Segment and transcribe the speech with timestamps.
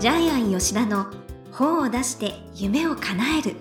[0.00, 1.08] ジャイアン吉田の
[1.52, 3.54] 本を出して夢を叶える。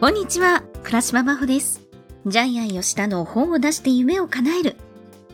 [0.00, 1.82] こんにちは倉島真帆です。
[2.26, 4.76] ジャイアン吉田の本を出して夢を叶える。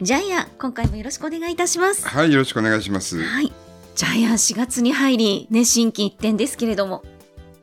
[0.03, 2.07] ジャイアン今回もよろしくお願いいたします。
[2.07, 3.23] はい、よろしくお願いします。
[3.23, 3.51] はい。
[3.95, 7.03] ジャイアン4月に入りね心機一転ですけれども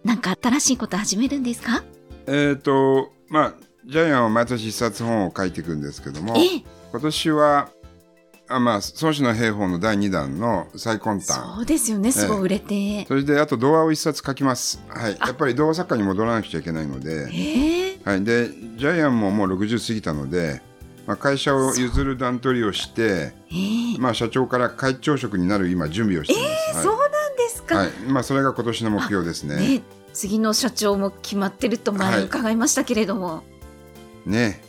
[0.03, 1.84] なんか新しいこと始めるんですか？
[2.26, 3.53] えっ、と、まあ、
[3.86, 7.70] ジャイアンは毎年一冊本を書いていくんですけども、ええ今年は、
[8.48, 11.26] あまあ、孫子の兵法の第2弾の最根端。
[11.26, 14.81] そうですよねすごい売れて、それで、あと童話を一冊書きます。
[14.88, 15.17] はい。
[15.20, 18.23] やっぱり童話作家に戻らなくちゃいけないので、ええはい。
[18.23, 20.62] で、ジャイアンももう60過ぎたので、
[21.05, 26.43] まあ、会社を譲る段取りをして、ええまあ、社長から会長職になる今、準備をしてい
[26.73, 26.84] ます。
[26.84, 27.85] そうなんですか、はい。
[27.88, 27.95] はい。
[28.07, 29.55] まあ、それが今年の目標ですね。
[29.57, 29.81] ね
[30.13, 33.43] 次の社長も決まってると前に伺いましたけれども
[34.25, 34.61] ね。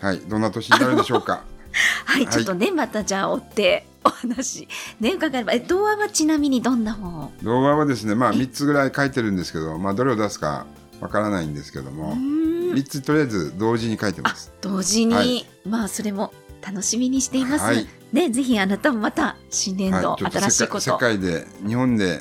[0.00, 0.18] はい。
[0.18, 1.44] どんな年になるでしょうか？
[2.04, 4.68] はい、はいちょっとねまたじゃあ追ってお話
[5.00, 7.32] ね伺えばえ童話はちなみにどんな本を？
[7.42, 10.66] 動画はですね、まあ、3つぐらい書いてるんですけど、まあ、どれを出すか
[11.00, 14.52] わからないんですけどうも、ーん3つとりあえず同時に書いてます。
[14.60, 22.20] 同時に、はいまあそれも楽しみにしています、はいねぜひあなたもまた新年度、新しいこと世界世界で、日本で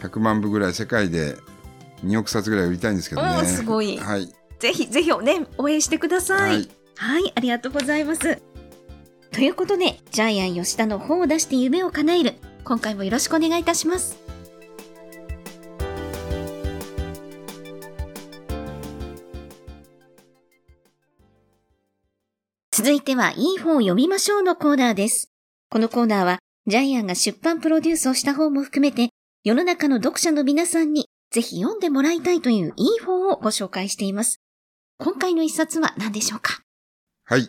[0.00, 1.36] 100万部ぐらい、世界で
[2.04, 3.44] 2億冊ぐらい売りたいんですけどね。
[3.44, 4.32] すごいはい。
[4.58, 6.68] ぜひぜひね応援してくださいはい。
[6.98, 8.42] はい、ありがとうございます。
[9.30, 12.34] ということで、ジャイアン吉田の本を出して夢を叶える。
[12.64, 14.18] 今回もよろしくお願いいたします。
[22.72, 25.30] 続いては、いい本を読みましょうのコーナーです。
[25.70, 29.10] このコーナーは、ジャイアンが出版プロデュースをした本も含めて、
[29.44, 34.40] 世の中の読者の皆さんにぜひ読んでもらいたいといういい本をご紹介しています。
[35.00, 36.60] 今回の一冊は何でしょうか？
[37.24, 37.48] はい。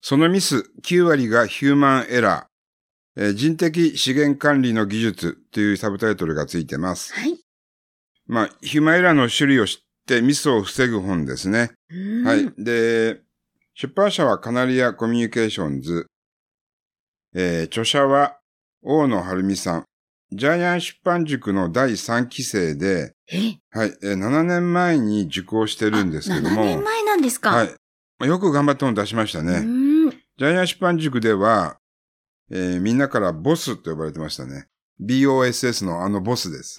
[0.00, 3.22] そのミス9割がヒューマンエラー。
[3.22, 7.12] えー人的資源管理の技術というサブタイトルがついてます。
[7.14, 7.36] はい。
[8.28, 11.72] まあ、ヒューマンエラーの種類を知ってミスを防ぐ本ですね。
[12.24, 12.52] ははい。。
[12.56, 13.22] で、
[13.74, 16.06] 出版社はカナリアコミュニケーションズ。
[17.34, 18.38] えー著者は
[18.84, 19.84] 大野晴美さん。
[20.30, 27.50] ジャイアン出版塾の第3期生で、え、はい、えー7年前に受講してるんですけど7も、年前なんですか？
[27.50, 27.68] はい。
[28.18, 29.62] まあよく頑張って本出しましたうね。
[30.38, 31.78] ジャイアン出版塾では、
[32.50, 34.66] えーみんなからボスと呼ばれてましたね。
[35.00, 36.76] BOSS のあのボスです。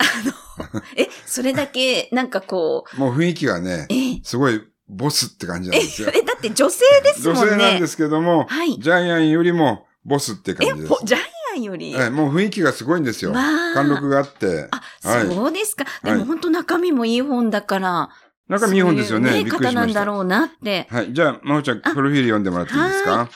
[0.97, 6.09] え、それだけ、なんかこう、もう雰囲気がね、え、すごいボスって感じなんえ、ですよ。
[6.13, 7.41] えだって女性ですもんね。
[7.43, 8.77] 女性なんですけども、はい。
[8.79, 10.99] ジャイアンよりもボスって感え、じですほ。
[11.05, 11.21] ジャイ
[11.59, 11.93] アンより。
[11.93, 13.33] はい、もう雰囲気がすごいんですよ。
[13.33, 14.67] 貫禄があって。
[14.71, 15.85] あ、はいそうですか。
[16.03, 18.09] ではいも本当中身もいい本だから。
[18.47, 19.37] なんか見本ですよね。
[19.37, 19.93] いうびっくり方なん。
[19.93, 20.87] だろうなって。
[20.89, 21.13] はい。
[21.13, 23.29] じゃあ、まほちゃん、プあロフィール読んでもらっていいですか？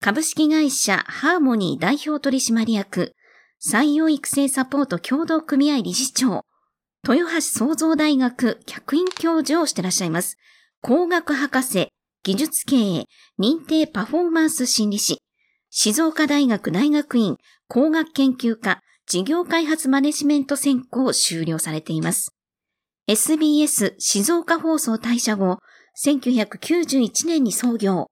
[0.00, 3.12] 株式会社ハーモニー代表取締役、
[3.62, 6.46] 採用育成サポート協同組合理事長、
[7.06, 10.38] 豊橋創造大学客員教授をしてらっしゃいます。
[10.80, 11.88] 工学博士、
[12.22, 13.04] 技術経営、
[13.38, 15.18] 認定パフォーマンス心理士、
[15.70, 17.36] 静岡大学大学院
[17.68, 22.34] 工学研究科事業開発マネジメント専攻を修了されています。
[23.06, 25.58] SBS 静岡放送退社後、
[25.96, 28.08] 1991年に創業。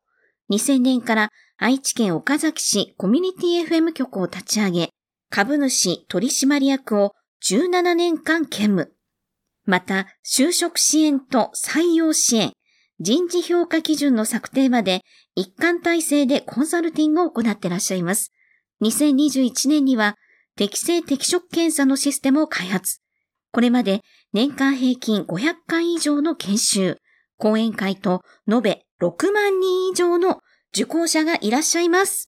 [0.50, 4.90] 2000年から愛知県岡崎市コミュニティ FM 局を立ち上げ、
[5.28, 7.12] 株主取締役を
[7.44, 8.92] 17年間兼務。
[9.64, 12.52] また、就職支援と採用支援、
[13.00, 15.02] 人事評価基準の策定まで
[15.36, 18.32] 一貫体制でコンサルティングを行っていらっしゃいます。
[18.82, 20.16] 2021年には
[20.56, 23.00] 適正適職検査のシステムを開発。
[23.52, 26.96] これまで年間平均500回以上の研修、
[27.36, 30.40] 講演会と延べ6万人以上の
[30.74, 32.30] 受講者がいらっしゃいます。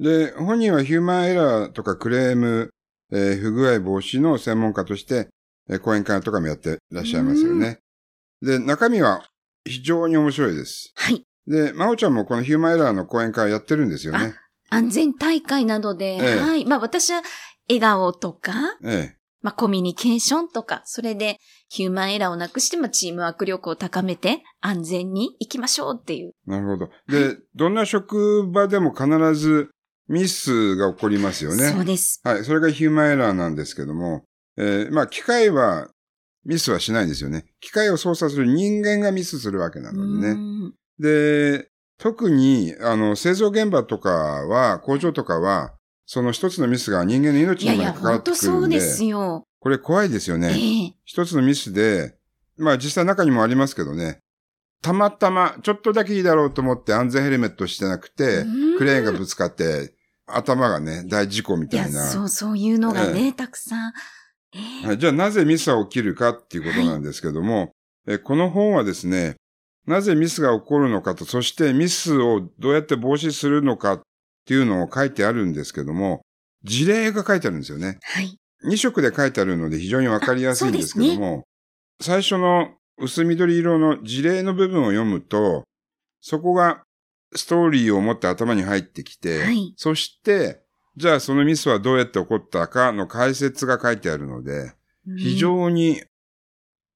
[0.00, 2.70] で、本人はヒューマンエラーとかクレーム、
[3.12, 5.28] えー不具合防止の専門家として、
[5.70, 7.78] えー講演会とかもやってらっしゃいますよね。
[8.42, 9.24] で、中身は
[9.64, 10.92] 非常に面白いです。
[10.96, 11.26] はい。
[11.46, 14.34] で、まおちゃんもこのヒューマンエラーの講演会をやってるんですよね。
[14.70, 16.64] 安全大会などで、ええはい。
[16.64, 17.22] まあ私は
[17.68, 18.52] 笑顔とか、
[18.84, 26.32] えまあコミュニケーションとか、それでヒューマンエラーをなくして、まあチームワーク力を高めて安全に行きましょうっていう。
[26.48, 26.50] え。
[26.50, 26.90] なるほど。
[27.08, 29.70] で、どんな職場でも必ず
[30.08, 31.84] ミスが起こりますよそうね。
[31.84, 32.20] です。
[32.24, 32.44] はい。
[32.44, 34.24] それがヒューマンエラーなんですけども、
[34.56, 35.88] えーまあ、機械は
[36.44, 37.44] ミスはしないんですよね。
[37.60, 40.34] 機械を操作する人間がミスするわけなのでね。
[40.34, 40.72] ね。
[40.98, 45.74] で、特に、あの、製造現場とかは、工場とかは、
[46.06, 49.44] その一つのミスが人間の命いやいや、にまで関わ本当ってくるんで、そうですよ。
[49.60, 50.48] これ怖いですよえね。
[50.48, 52.16] え一つのミスで、
[52.58, 54.18] まあ実際中にもありますけどね、
[54.82, 59.94] たまたま、ちょっとだけいいだろうと思って安全ヘルメットしてなくて、うんクレーンがぶつかって、
[60.26, 62.02] 頭がね、大事故みいや、たいな。
[62.06, 63.92] そう、そういうのがね、えたくさん。
[64.54, 67.72] えーはい、じゃあなぜミスは起きるかっていうことなんですけども、
[68.06, 69.36] えこの本はですね、
[69.86, 74.00] なぜミスが起こるのかと、そしてミスをどうやって防止するのかっ
[74.46, 76.22] ていうのを書いてあるんですけども、
[76.62, 77.98] 事例が書いてあるんですよね。
[78.02, 78.38] はい。
[78.66, 81.44] 2色で書いてあるので非常にわかりやすいんですけども、
[82.00, 85.64] 最初の薄緑色の事例の部分を読むと、
[86.20, 86.82] そこが
[87.34, 90.63] ストーリーを持って頭に入ってきて、はいそして、
[90.96, 94.74] じゃあそのミスはどうやって起こったかの解説が書いてあるので、
[95.16, 96.02] 非常に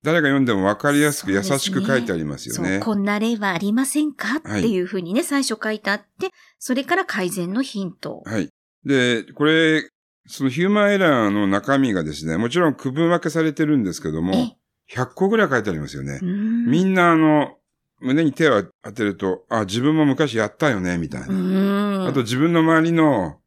[0.04, 2.78] 誰が読んでもわかりやすく優しく書いてありますよそう、ね。
[2.78, 4.40] こんな例はありませんか？
[4.44, 8.22] はいっていうふうにね、最初書いてあって、それから改善のヒント。
[8.24, 8.48] はい。
[8.84, 9.90] で、これ、
[10.26, 14.56] そのヒューマンエラーの中身がですね、もちろん区分分けされてるんですけども、え、
[14.94, 16.24] 100個ぐらい書いてありますよねう。
[16.24, 17.56] んみんなあの、
[18.00, 21.28] 胸に手を当てると、あ、自分も昔やったよね、みたいな。
[21.28, 22.06] うん。
[22.06, 23.40] あと自分の周りの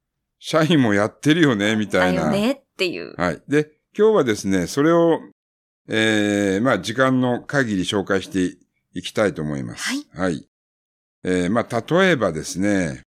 [0.43, 2.23] 社員もやってるよね、みたいな。
[2.23, 3.13] だよねっていう。
[3.15, 3.43] はい。
[3.47, 5.19] で、今日はですね、それを、
[5.87, 8.57] えー、まあ、時間の限り紹介して
[8.95, 9.83] いきたいと思います。
[9.83, 10.07] はい。
[10.13, 10.47] はい。
[11.23, 13.03] えー、まあ、例えばですね、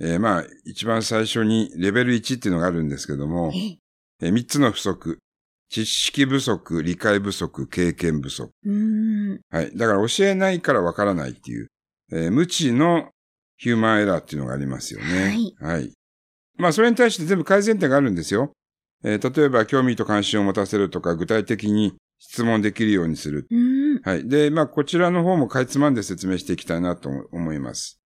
[0.00, 3.76] えー、まあ、一番最初にレベル1っていうのがあるんですけども、え、
[4.22, 5.18] えー、3つの不足。
[5.68, 8.50] 知識不足、理解不足、経験不足。
[8.64, 9.40] うん。
[9.50, 9.76] はい。
[9.76, 11.66] だから教えないからわからないっていう、
[12.12, 13.10] えー無知の
[13.58, 15.52] ヒューマンエラーっていうのがありますよね。
[15.60, 15.92] はい。
[16.58, 18.52] まあ、それに対して全部改善点があるんですよ。
[19.04, 23.46] えー例えば、興味と関心を持たせるとか、具体的に質問できるようにする。
[23.50, 24.00] うん。
[24.02, 24.28] はい。
[24.28, 28.00] で、まあ、こちらの方もかいつまんで説明していきたいなと思います。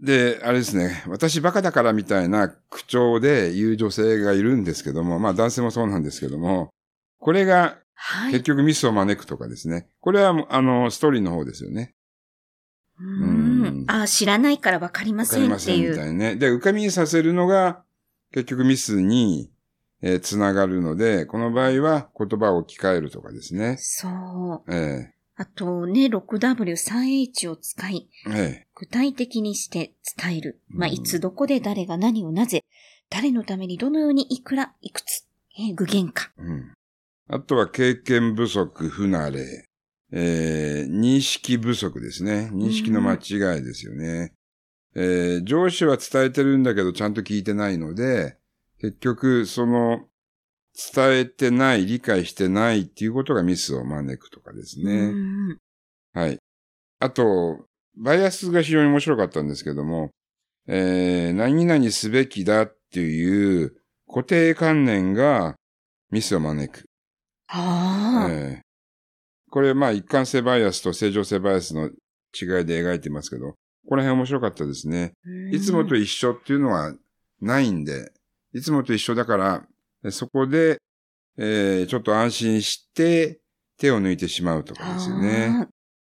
[0.00, 1.02] で、あれですね。
[1.08, 6.70] 私バカだからみたいな口調で言う女性がいるんですけども、まあ男性もそうなんですけども、
[7.18, 8.32] これがはい。
[8.32, 9.88] 結局ミスを招くとかですね。
[10.00, 11.92] これは、あの、ストーリーの方ですよね。
[13.00, 13.84] ううんん。
[13.88, 15.96] あ、知らないからわかりまわかせりませんっていう。
[15.96, 16.36] たいね。
[16.36, 17.82] で、浮かびにさせるのが、
[18.32, 19.50] 結局ミスに、
[20.02, 23.76] えーつながるので、この場合は言葉を置き換えるとかですね。
[23.78, 24.08] そ
[24.66, 24.74] う。
[24.74, 30.60] えあとね、6W3H を使い、ええ具体的にして伝える。
[30.68, 32.64] まあ、うんいつどこで誰が何をなぜ、
[33.10, 35.26] 誰のためにどのようにいくら、いくつ、
[35.58, 36.30] えー具現化。
[36.38, 36.72] えうん。
[37.28, 39.64] あとは経験不足、不慣れ、
[40.12, 42.50] えー認識不足ですね。
[42.52, 44.32] 認識の間違いですよね。
[44.94, 48.36] えー上司は伝えてるんだけどちゃんと聞いてないので、
[48.80, 50.06] 結局、その、
[50.94, 54.92] 伝えてない、理解してないっていうことがミスを招くとかですね。
[54.92, 55.14] う
[55.54, 55.58] ん
[56.12, 56.38] はい。
[56.98, 57.66] あと、
[57.96, 60.10] バイアスが非常に面白かったんですけども、
[60.66, 63.76] えー、何々すべきだっていう
[64.08, 65.56] 固定観念が
[66.10, 66.84] ミスを招く。
[67.48, 68.69] ああ、えー
[69.50, 73.56] これ、まあ、一貫性バイアスと正常性バイアスの違いで描いてますけど、こ
[73.90, 75.12] こら辺面白かったですね。
[75.24, 76.94] うんいつもと一緒っていうのは
[77.40, 78.12] ないんで、
[78.54, 79.66] いつもと一緒だから、
[80.04, 80.78] えそこで、
[81.36, 83.40] えーちょっと安心して
[83.78, 85.68] 手を抜いてしまうとかですよね。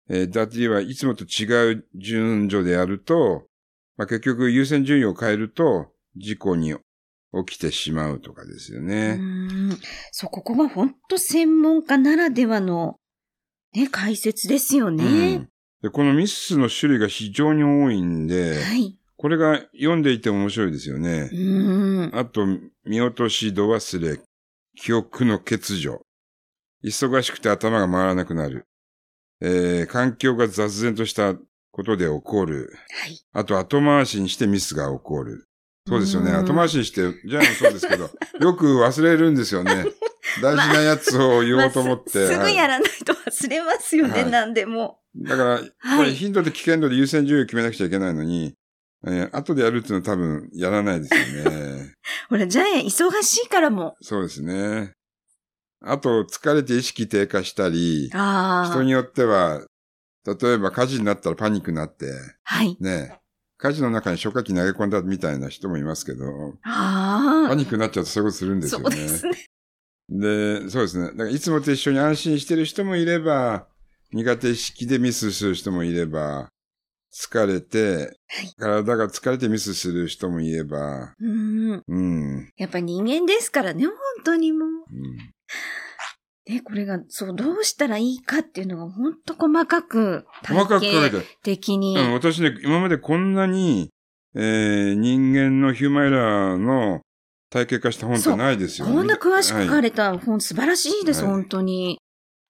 [0.10, 3.46] えー、ダッティはいつもと違う順序でやると、
[3.96, 6.76] まあ、結局優先順位を変えると事故に
[7.48, 9.18] 起きてしまうとかですよね。
[9.20, 9.80] うん
[10.12, 12.98] そう、ここが本当専門家ならではの、
[13.74, 15.50] ね、解説ですようねん。
[15.82, 18.98] でこのミスの種類が非常に多いんで、はい。
[19.18, 21.30] これが読んでいて面白いですよね。
[21.32, 22.12] うん。
[22.14, 22.46] あと、
[22.86, 24.20] 見落とし、度忘れ、
[24.76, 26.02] 記憶の欠如。
[26.84, 28.66] 忙しくて頭が回らなくなる。
[29.40, 31.36] えー、環境が雑然とした
[31.72, 32.74] ことで起こる。
[33.04, 33.20] はい。
[33.34, 35.48] あと、後回しにしてミスが起こる。
[35.88, 36.32] そうですよね。
[36.32, 39.86] うん後回しにして、ジャイアンもそうですけど、よく忘れるんですよね。
[40.42, 42.20] 大事なやつを言おうと思って。
[42.20, 45.00] まあす すぐはいやらないと忘れますよね、はい何でも。
[45.16, 45.60] だから、
[45.98, 48.56] これ頻度と危険度で優先順位を決めなくちゃいけないのに、
[49.06, 51.96] えー後でやるっていうのは多分やらないですよね。
[52.30, 53.96] ほら、ジャイアン忙しいからも。
[54.02, 54.94] そうですね。
[55.84, 58.10] あと、疲れて意識低下したり。
[58.10, 59.66] 人によっては、
[60.26, 62.06] 例えば火事になったらパニックになって、
[62.44, 62.78] はい。
[62.80, 63.20] ね、
[63.58, 66.26] 火事の中に消火器投げ込んだみたいな人もいますけど、
[66.64, 67.50] ああ。
[67.50, 68.92] パニックになっちゃうとそういうことするんですよね。
[68.92, 69.46] そうですね。
[70.12, 71.12] で、そうですね。
[71.12, 73.68] だからいつもと一緒に安心してる人もいれば、
[74.12, 76.50] 苦手意識でミスする人もいれば、
[77.14, 78.18] 疲れて、
[78.58, 81.84] 体が疲れてミスする人もいれば、うん。
[81.88, 82.50] うん。
[82.58, 84.70] やっぱ人間ですからね、本当にもう。
[84.70, 85.18] うん
[86.48, 91.24] ね、これが、そう、どうしたらいいかっていうのが本当細かく、細かくてる。
[91.44, 91.98] 的に。
[91.98, 93.92] うん、私ね、今までこんなに、
[94.36, 97.02] えー、人間のヒューマンエラーの
[97.52, 98.94] 体系化した本ってないですよね。
[98.94, 102.00] こんな詳しく書かれれた本素晴らしいです、はい本当に。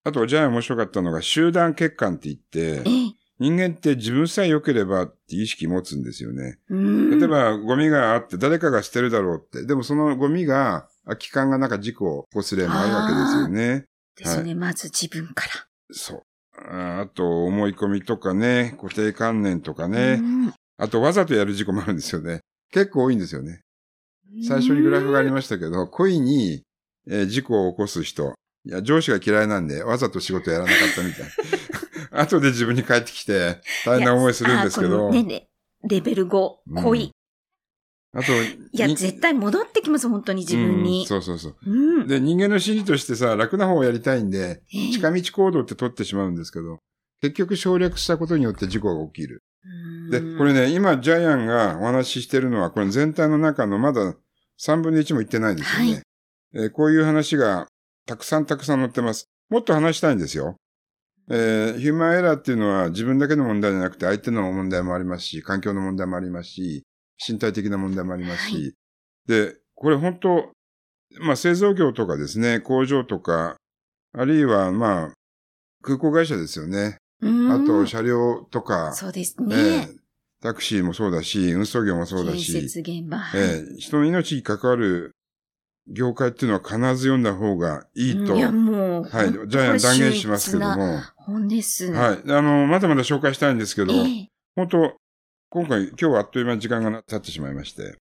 [0.03, 3.13] あと、ジャイアン面白かったのが、集団欠陥って言って、ええ。
[3.39, 6.59] 人間って自分さえ良ければって意識持つんですよね。
[6.69, 9.65] うん例え、ば、ゴミがあって誰かが捨てるだろうって。
[9.65, 13.85] でもそのゴミが、空き缶がなんか事故を起こす例もあるわけですよね。
[14.15, 15.51] ですね、まず自分から。
[15.91, 16.23] そう。
[16.57, 20.19] ああと、思い込みとかね、固定観念とかね。
[20.21, 22.39] うんあと、わざとやる事故もあるんですよね。
[22.71, 23.61] 結構多いんですよね。
[24.47, 26.63] 最初にグラフがありましたけど、故意に、
[27.07, 28.33] えー事故を起こす人。
[28.65, 31.29] いや、上司が嫌いなんで、わざと仕事やらなかったみたい。
[32.11, 34.89] 後で自分に帰ってきて、大変な思いするんですけど。
[34.89, 35.47] いやあこのね
[35.81, 37.11] レ、レベル5、濃い。
[38.13, 41.05] あと、いや、に絶対戻ってきます、本当に自分うんに。
[41.07, 41.55] そうそうそう。
[41.65, 42.07] うん。
[42.07, 46.79] で、人間の心理としてさ、楽な方をやりたいんで、ええ近道行動って取ってしまうんですけど、
[47.21, 49.41] 結局省略したことによって事故が起きる。
[50.09, 54.15] で、うんこれね、今、ジャイアンがお話ししてるのは、これ全体の中のまだ
[54.59, 55.91] 3分の1もいってないですよね。
[55.93, 56.01] はい
[56.53, 57.67] えーこういう話が
[58.05, 59.29] たくさんたくさん載ってます。
[59.49, 60.57] もっと話したいんですよ。
[61.29, 66.83] えーヒューマンエラーっていうのは自分だけの問題じゃなくて相手の問題もありますし、環境の問題もありますし、
[67.25, 68.73] 身体的な問題もありますし、はい
[69.27, 70.51] で、これ本当、
[71.21, 73.55] まあ製造業とかですね、工場とか、
[74.13, 75.13] あるいはまあ、
[75.83, 76.97] 空港会社ですよね。
[77.21, 79.55] うんあと車両とか、そうですえね。
[79.55, 80.01] え
[80.41, 83.19] タクシーもそうだし、運送業もそうだ建し、設現場。
[83.19, 85.11] はいええ人の命に関わる
[85.87, 89.03] 業界っていうのは必ず読んだ方がいいと、いや、もう。
[89.03, 91.87] はい、ジャイアン断言しますけども、は本です。
[91.87, 94.93] い、あの、まだまだ紹介したいんですけど、ええ本当
[95.49, 97.97] 今回、今日はあっという間に時間が経ってしまいまして、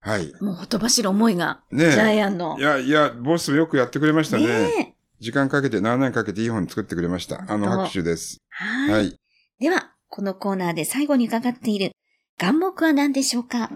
[0.00, 0.32] はい。
[0.40, 2.16] もうほとばしる思いが、ねジャえ。
[2.16, 2.56] イアンの。
[2.58, 4.46] いや、いや、ボスよくやってくれましたね。
[4.46, 7.44] ねえ時間かけて、7年かけていい本作ってくれました。
[7.48, 8.38] あの、拍手です。
[8.60, 8.90] はい。
[8.90, 9.16] はい。
[9.60, 11.92] では、このコーナーで最後に伺っている
[12.40, 13.70] 願目は何でしょうか？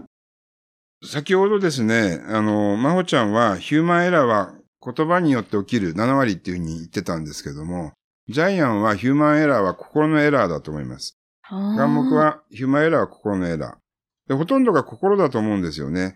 [1.05, 7.93] 先ほどですね、あの、まほちゃんは、ヒューマンエラーは言葉によって起きる7割っていうふうに言ってたんですけども、
[8.29, 11.17] ジャイアンはヒューマンエラーは心のエラーだと思います。
[11.49, 14.29] 眼願目、は、ヒューマンエラーは心のエラー。
[14.29, 16.15] で、ほとんどが心だと思うんですよね。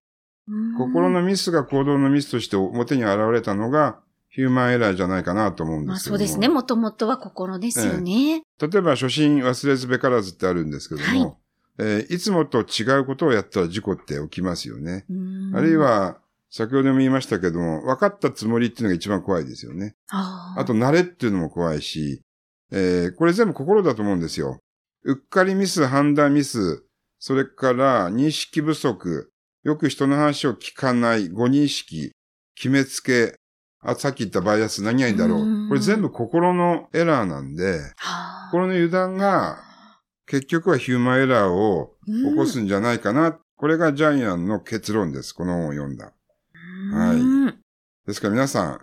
[0.48, 4.00] うん心のミスが行動のミスとして表に現れたのが、
[4.36, 6.18] ヒューマンエラーじゃないかなと思うんまあですけども。
[6.18, 6.48] そうですね。
[6.50, 8.42] もともとは心ですよね。
[8.60, 11.36] 例えば、初心忘れずべからずってあるんですけども、はい
[11.78, 15.06] えーいつもと違うことをやったら事故って起きますよね。
[15.08, 16.18] うんあるい、は、
[16.50, 19.94] 先ほども言いましたけども、分かったつもりっていうのが一番怖いですよね。
[20.10, 22.20] あーあと、慣れっていうのも怖いし、
[22.70, 24.60] えーこれ全部心だと思うんですよ。
[25.04, 26.84] うっかりミス、判断ミス、
[27.18, 29.30] それから認識不足、
[29.64, 32.12] よく人の話を聞かない、誤認識、
[32.54, 33.34] 決めつけ、
[33.86, 35.68] あ、さっき言ったバイアス何々だろう。
[35.68, 39.58] これ全部心のエラーなんで、はあ心の油断が
[40.26, 43.38] 結局はヒューマンエラーを起こすんじゃないかな。
[43.56, 45.32] これがジャイアンの結論です。
[45.32, 46.12] この本を読んだ。
[46.92, 47.58] はいうん
[48.06, 48.80] ですから皆さん、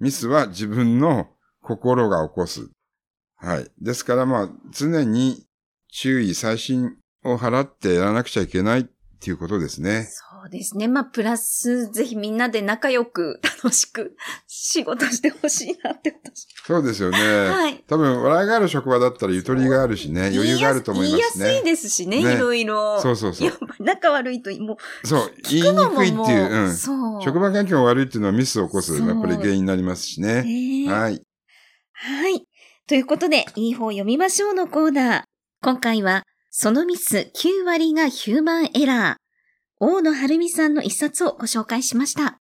[0.00, 1.28] ミスは自分の
[1.62, 2.68] 心が起こす。
[3.36, 3.70] はい。
[3.80, 5.46] ですからまあ、常に
[5.88, 8.84] 注意、細心を払ってやらなくちゃいけないっ
[9.20, 10.04] ていうことですね。
[10.04, 10.88] そうですね。
[10.88, 16.46] まあ、プラス、ぜひみんなで仲良く、楽しく仕事してほしいなって私。
[16.66, 17.18] そうですよね。
[17.18, 17.84] はい。
[17.86, 21.44] 多分、笑いがある職場だったらゆとりがあるしね、余裕があると思いますね。
[21.44, 23.00] 言いやすいですしね、ねいろいろ。
[23.00, 26.72] そうそうそうやっぱり仲悪いと、もう、そう、言いにくいってもいう、うん。
[26.74, 27.22] そう。
[27.22, 30.42] 職場環境が悪いっていうのはミスを起こす、やっぱり原因になりますしね。
[30.42, 31.22] ねえはい。
[31.92, 32.46] はい。
[32.86, 35.22] ということで、いい方読みましょうのコーナー。
[35.62, 39.25] 今回は、そのミス9割がヒューマンエラー。
[39.78, 42.38] 大野晴美さんの一冊をご紹介しました。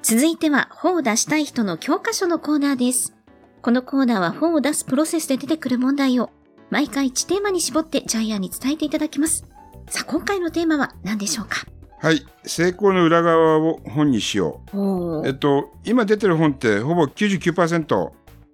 [0.00, 3.14] 続いては、本を出したい人の教科書のコーナーです。
[3.60, 6.30] このコーナーは本を出すプロセスで出てくる問題を
[6.70, 9.44] 毎回1テーマに絞ってジャイアンに伝えていただきます。
[9.90, 11.66] さあ、今回のテーマは何でしょうか？
[12.00, 12.24] はい。
[12.44, 15.26] 成功の裏側を本にしよう。
[15.26, 18.10] えっと、今出てる本ってほぼ99%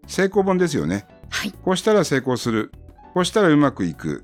[0.07, 1.07] 成功本ですよね。
[1.29, 1.53] はい。
[1.53, 2.73] こうしたら成功する。
[3.13, 4.23] こうしたらうまくいく。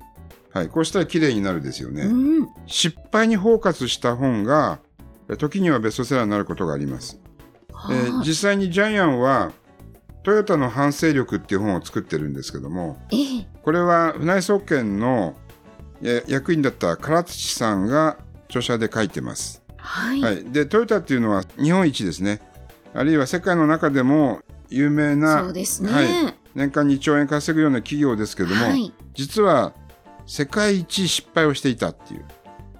[0.53, 0.69] はい。
[0.69, 2.03] こうしたら綺麗になるですよね。
[2.03, 2.49] うん。
[2.65, 4.79] 失敗にフォーカスした本が、
[5.37, 7.19] 時にはベストセラーになることがあります。
[7.69, 9.53] えーはあ実際にジャイアンは、
[10.23, 13.47] トヨタの反省力っていう本を作ってるんですけども、ええ。
[13.63, 15.35] これは船井総研の
[16.01, 18.17] や役員だった唐土さんが
[18.51, 19.63] 著者で書いてます。
[19.77, 20.21] はい。
[20.21, 20.43] はい。
[20.43, 22.41] で、トヨタっていうのは日本一ですね。
[22.93, 25.91] あるいは世界の中でも有名なそうですね。
[25.91, 26.05] はい
[26.53, 29.73] 年間2兆円稼ぐような企業ですけども、はい実は
[30.25, 32.25] 世界一失敗をしていたっていう。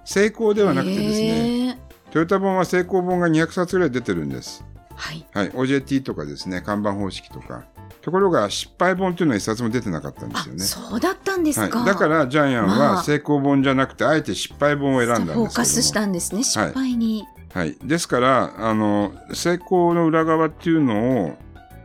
[0.04, 4.64] 成功ではなくてですね、トヨタ本は成功本が200冊ぐらい出てるんです。
[4.94, 5.26] はい。
[5.32, 5.50] はい。
[5.50, 7.64] OJT とかですね、看板方式とか。
[8.02, 10.64] ところが失敗本というのは一冊も出てなかったんですよね。
[10.64, 11.78] そうだったんですか。
[11.78, 17.24] はい、だからジャイアンまあは成功本じゃなくてあえて失敗本を選んだんですフォーカスしたんですね、失敗に。
[17.54, 17.76] はい。
[17.84, 21.38] ですから、あの、成功の裏側っていうのを、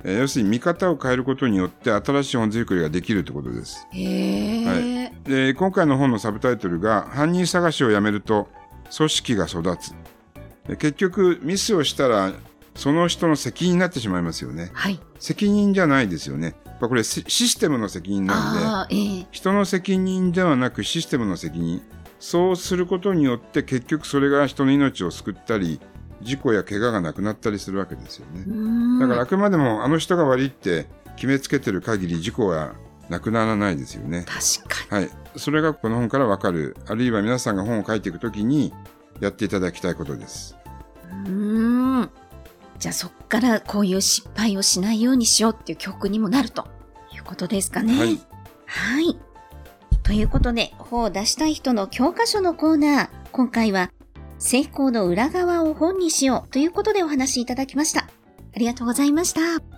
[0.03, 3.85] えー要するに見方を変えることによって新しい本作りができるってことです。
[3.91, 8.47] へえ、で、今回の本のサブタイトルが、犯人探しをやめると
[8.95, 9.93] 組織が育つ。
[10.67, 12.31] で結局、ミスをしたら、
[12.77, 14.69] その人の責任になってしまいますよね。
[14.73, 14.99] はい。
[15.19, 16.55] 責任じゃないですよね。
[16.79, 21.81] これシシステムの責任なので、ええ人の責任ではなくシステムの責任。
[22.19, 25.79] そうすることによって結局それが人の命を救ったり、
[26.21, 28.99] 事故や怪我がなくなったりするわけですよね。
[28.99, 32.75] だからあくまでもあの人が悪いって決めつけてる限り事故は
[33.09, 34.23] なくならないですよね。
[34.27, 35.05] 確かに。
[35.05, 35.11] はい。
[35.35, 36.77] それがこの本からわかる。
[36.87, 38.71] あるいは皆さんが本を書いていくときに
[39.19, 40.55] やっていただきたいことです。
[41.25, 41.66] うーん。
[42.79, 46.67] じゃあそっからこういう失敗をしないようにしようっていう教訓にもなると
[47.13, 47.97] いうことですかね。
[47.97, 48.19] はい。
[48.65, 49.17] はい。
[50.03, 53.09] ということで、本を出したい人の教科書のコーナー。
[53.31, 53.91] 今回は、
[54.39, 58.01] 成功の裏側を本にしようということでお話しいただきました。
[58.01, 59.76] ありがとうございました。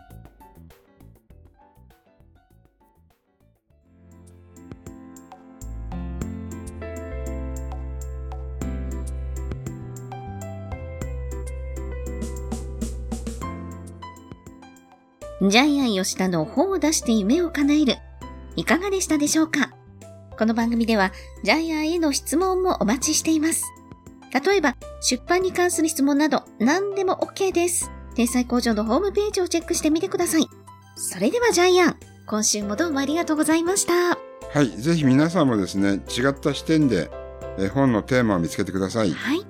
[15.49, 17.95] ジャイアン吉田の本を出して夢を叶える。
[18.55, 19.71] いかがでしたでしょうか？
[20.37, 21.11] この番組では、
[21.43, 23.63] ジャイアンへの質問もお待ちしています。
[24.45, 27.89] 例えば、出版に関する質問など、何でも OK です。
[28.13, 30.45] 天才工場のホームページをチェックしてみてください。
[30.95, 31.95] それではジャイアン、
[32.27, 34.19] 今週もどうもありがとうございました。
[34.53, 34.69] はい。
[34.69, 37.09] ぜひ皆さんもですね、違った視点で
[37.57, 39.09] えー本のテーマを見つけてください。
[39.09, 39.43] はい。